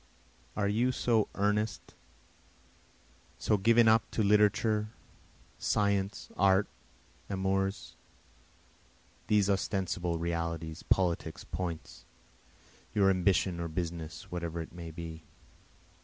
[0.55, 1.93] Are you so earnest,
[3.37, 4.89] so given up to literature,
[5.59, 6.67] science, art,
[7.29, 7.95] amours?
[9.27, 12.05] These ostensible realities, politics, points?
[12.95, 15.21] Your ambition or business whatever it may be?